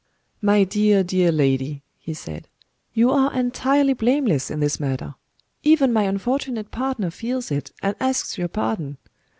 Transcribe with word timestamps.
"My 0.41 0.63
dear, 0.63 1.03
dear 1.03 1.31
lady," 1.31 1.83
he 1.99 2.15
said, 2.15 2.47
"you 2.91 3.11
are 3.11 3.31
entirely 3.31 3.93
blameless 3.93 4.49
in 4.49 4.59
this 4.59 4.79
matter. 4.79 5.13
Even 5.61 5.93
my 5.93 6.05
unfortunate 6.05 6.71
partner 6.71 7.11
feels 7.11 7.51
it, 7.51 7.71
and 7.83 7.93
asks 7.99 8.35
your 8.35 8.47
pardon. 8.47 8.97